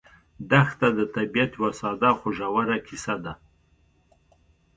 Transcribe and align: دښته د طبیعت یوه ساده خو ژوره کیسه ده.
دښته 0.51 0.87
د 0.97 0.99
طبیعت 1.15 1.51
یوه 1.57 1.71
ساده 1.79 2.11
خو 2.19 2.27
ژوره 2.37 2.77
کیسه 2.87 3.15
ده. 3.23 3.33